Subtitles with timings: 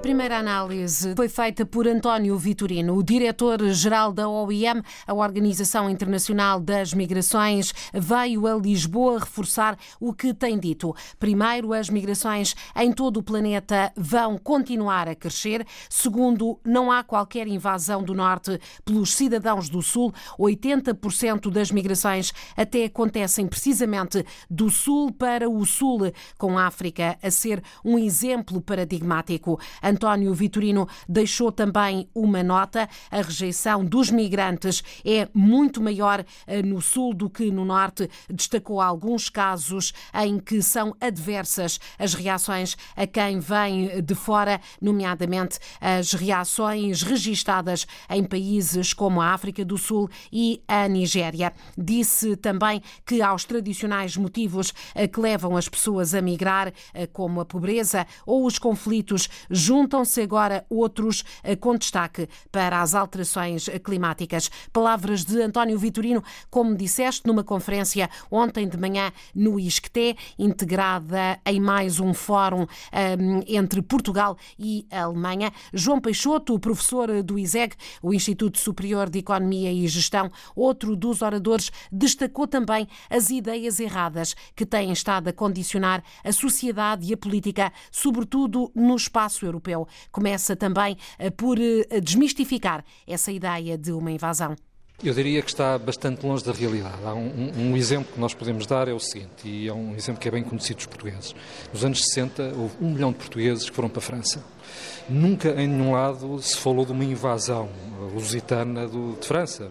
[0.00, 6.94] Primeira análise foi feita por António Vitorino, o diretor-geral da OIM, a Organização Internacional das
[6.94, 10.96] Migrações, veio a Lisboa reforçar o que tem dito.
[11.18, 15.66] Primeiro, as migrações em todo o planeta vão continuar a crescer.
[15.88, 20.14] Segundo, não há qualquer invasão do norte pelos cidadãos do sul.
[20.38, 27.30] 80% das migrações até acontecem precisamente do sul para o sul, com a África a
[27.30, 29.60] ser um exemplo paradigmático.
[29.90, 32.88] António Vitorino deixou também uma nota.
[33.10, 38.08] A rejeição dos migrantes é muito maior eh, no sul do que no norte.
[38.32, 45.58] Destacou alguns casos em que são adversas as reações a quem vem de fora, nomeadamente
[45.80, 51.52] as reações registadas em países como a África do Sul e a Nigéria.
[51.76, 57.40] Disse também que aos tradicionais motivos eh, que levam as pessoas a migrar, eh, como
[57.40, 63.66] a pobreza ou os conflitos, junto juntam-se agora outros eh, com destaque para as alterações
[63.82, 64.50] climáticas.
[64.72, 71.58] Palavras de António Vitorino, como disseste, numa conferência ontem de manhã no ISCTE, integrada em
[71.58, 75.50] mais um fórum um, ehm, entre Portugal e Alemanha.
[75.72, 81.70] João Peixoto, professor do ISEG, o Instituto Superior de Economia e Gestão, outro dos oradores,
[81.90, 87.72] destacou também as ideias erradas que têm estado a condicionar a sociedade e a política,
[87.90, 94.10] sobretudo no espaço europeu europeu começa também eh, por eh, desmistificar essa ideia de uma
[94.10, 94.56] invasão.
[95.02, 96.98] Eu diria que está bastante longe da realidade.
[97.04, 100.20] Há um, um, exemplo que nós podemos dar é o seguinte, e é um exemplo
[100.20, 101.34] que é bem conhecido dos portugueses.
[101.72, 104.44] Nos anos 60 houve um milhão de portugueses que foram para a França.
[105.08, 107.70] Nunca em nenhum lado se falou de uma invasão
[108.14, 109.70] lusitana do, de França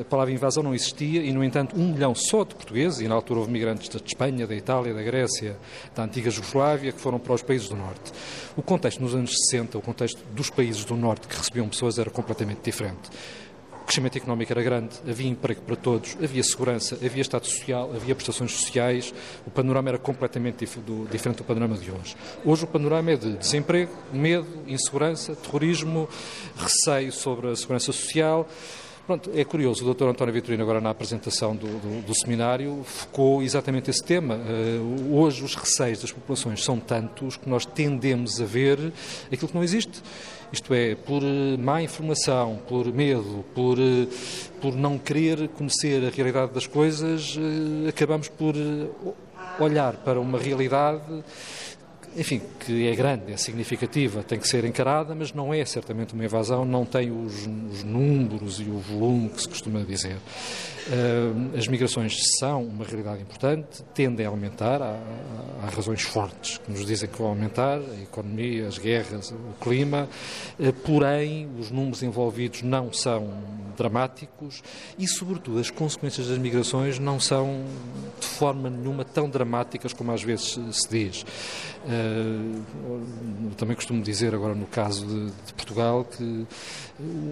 [0.00, 3.14] a palavra invasão não existia e, no entanto, um milhão só de portugueses, e na
[3.14, 5.56] altura houve migrantes de Espanha, da Itália, da Grécia,
[5.94, 8.12] da antiga Jugoslávia, que foram para os países do Norte.
[8.56, 12.10] O contexto nos anos 60, o contexto dos países do Norte que recebiam pessoas era
[12.10, 13.10] completamente diferente.
[13.86, 18.16] O crescimento económico era grande, havia emprego para todos, havia segurança, havia Estado social, havia
[18.16, 19.14] prestações sociais,
[19.46, 22.16] o panorama era completamente dif do, diferente do panorama de hoje.
[22.44, 26.08] Hoje o panorama é de desemprego, medo, insegurança, terrorismo,
[26.56, 28.48] receio sobre a segurança social.
[29.06, 30.08] Pronto, é curioso, o Dr.
[30.08, 34.34] António Vitorino, agora na apresentação do, do, do seminário, focou exatamente esse tema.
[34.34, 38.92] Uh, hoje os receios das populações são tantos que nós tendemos a ver
[39.30, 40.02] aquilo que não existe.
[40.52, 44.08] Isto é, por uh, má informação, por medo, por, uh,
[44.60, 47.38] por não querer conhecer a realidade das coisas,
[47.88, 48.56] acabamos por
[49.60, 51.22] olhar para uma realidade
[52.16, 56.24] enfim, que é grande, é significativa, tem que ser encarada, mas não é certamente uma
[56.24, 60.16] invasão, não tem os, os números e o volume que se costuma dizer.
[60.86, 64.96] Uh, as migrações são uma realidade importante, tendem a aumentar, há,
[65.62, 70.08] há, razões fortes que nos dizem que vão aumentar, a economia, as guerras, o clima,
[70.58, 73.28] uh, porém os números envolvidos não são
[73.76, 74.62] dramáticos
[74.96, 77.64] e, sobretudo, as consequências das migrações não são
[78.20, 81.22] de forma nenhuma tão dramáticas como às vezes se diz.
[81.22, 82.05] Uh,
[83.56, 86.46] também costumo dizer agora no caso de, de Portugal que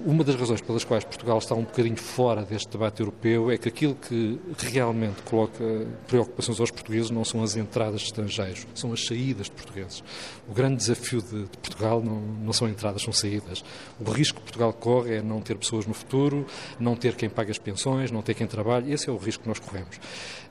[0.05, 3.69] uma das razões pelas quais Portugal está um bocadinho fora deste debate europeu é que
[3.69, 9.07] aquilo que realmente coloca preocupações aos portugueses não são as entradas de estrangeiros, são as
[9.07, 10.05] saídas de portugueses.
[10.47, 13.65] O grande desafio de, de Portugal não, não, são entradas, são saídas.
[13.99, 16.47] O risco que Portugal corre é não ter pessoas no futuro,
[16.79, 18.93] não ter quem pague as pensões, não ter quem trabalhe.
[18.93, 19.97] Esse é o risco que nós corremos.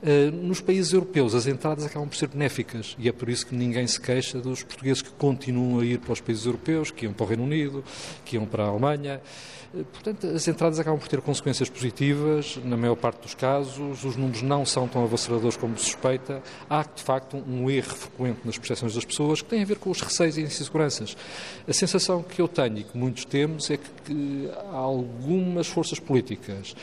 [0.02, 3.54] Uh, nos países europeus, as entradas acabam por ser benéficas e é por isso que
[3.54, 7.12] ninguém se queixa dos portugueses que continuam a ir para os países europeus, que iam
[7.12, 7.84] para o Reino Unido,
[8.24, 9.20] que iam para a Alemanha Alemanha.
[9.92, 14.40] Portanto, as entradas acabam por ter consequências positivas, na maior parte dos casos, os números
[14.40, 16.40] não são tão avassaladores como se suspeita.
[16.70, 19.90] Há, de facto, um erro frequente nas percepções das pessoas que tem a ver com
[19.90, 21.16] os receios e inseguranças.
[21.66, 26.76] A sensação que eu tenho e que muitos temos é que, que algumas forças políticas,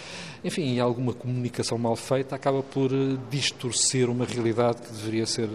[0.44, 5.48] enfim, alguma comunicação mal feita, acaba por eh, distorcer uma realidade que deveria ser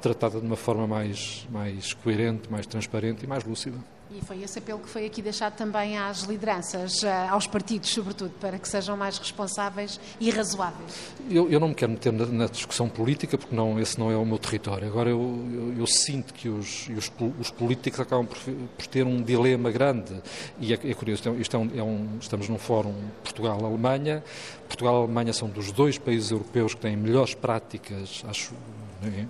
[0.00, 3.78] tratada de uma forma mais, mais coerente, mais transparente e mais lúcida.
[4.16, 8.30] E foi esse apelo que foi aqui deixado também às lideranças, eh, aos partidos, sobretudo,
[8.40, 11.12] para que sejam mais responsáveis e razoáveis.
[11.28, 14.16] Eu, eu não me quero meter na, na, discussão política, porque não, esse não é
[14.16, 14.86] o meu território.
[14.86, 15.18] Agora, eu,
[15.52, 20.14] eu, eu sinto que os, os, os, políticos acabam por, por, ter um dilema grande.
[20.60, 22.94] E é, é curioso, isto é um, é um, estamos num fórum
[23.24, 24.22] Portugal-Alemanha.
[24.68, 28.54] Portugal Alemanha são dos dois países europeus que têm melhores práticas, acho,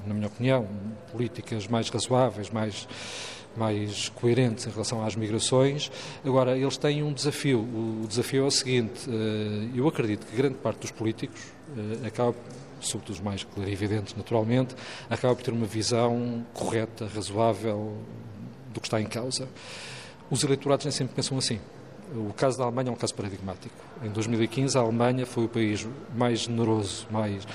[0.06, 0.68] na minha opinião,
[1.10, 2.86] políticas mais razoáveis, mais
[3.58, 5.90] mais coerentes em relação às migrações.
[6.24, 7.60] Agora, eles têm um desafio.
[7.60, 11.40] O desafio é o seguinte: eh, eu acredito que grande parte dos políticos
[11.76, 12.34] eh, acaba
[12.84, 14.74] sobretudo os mais clarividentes, naturalmente,
[15.08, 17.96] acaba por ter uma visão correta, razoável
[18.72, 19.48] do que está em causa.
[20.30, 21.58] Os eleitorados nem sempre pensam assim.
[22.14, 23.74] O caso da Alemanha é um caso paradigmático.
[24.02, 27.46] Em 2015, a Alemanha foi o país mais generoso, mais,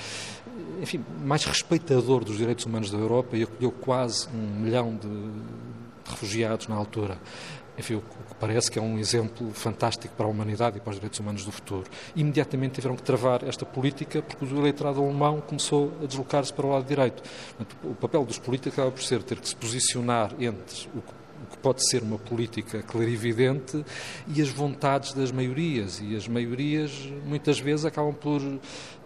[0.81, 5.07] enfim, mais respeitador dos direitos humanos da Europa e acolheu quase um milhão de
[6.09, 7.17] refugiados na altura.
[7.77, 10.97] Enfim, o que parece que é um exemplo fantástico para a humanidade e para os
[10.97, 11.85] direitos humanos do futuro.
[12.13, 16.71] Imediatamente tiveram que travar esta política porque o eleitorado alemão começou a deslocar-se para o
[16.71, 17.23] lado direito.
[17.83, 21.19] O papel dos políticos acaba por ser ter que se posicionar entre o que
[21.49, 23.83] que pode ser uma política clarividente
[24.27, 25.99] e as vontades das maiorias.
[26.01, 26.91] E as maiorias
[27.25, 28.41] muitas vezes acabam por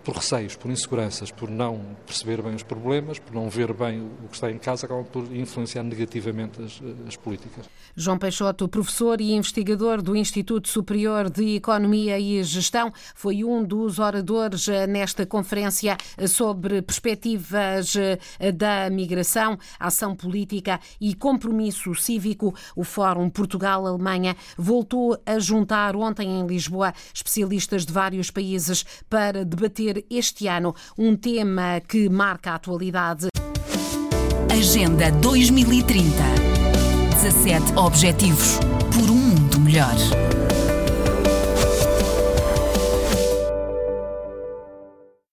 [0.03, 4.27] por receios, por inseguranças, por não perceber bem os problemas, por não ver bem o
[4.27, 7.69] que está em casa, acabam por influenciar negativamente as, as, políticas.
[7.95, 13.99] João Peixoto, professor e investigador do Instituto Superior de Economia e Gestão, foi um dos
[13.99, 22.53] oradores eh, nesta conferência eh, sobre perspectivas eh, da migração, ação política e compromisso cívico.
[22.75, 29.92] O Fórum Portugal-Alemanha voltou a juntar ontem em Lisboa especialistas de vários países para debater
[30.09, 33.27] este ano um tema que marca a atualidade.
[34.49, 36.11] Agenda 2030.
[37.21, 38.59] 17 Objetivos
[38.91, 40.42] por um mundo melhor.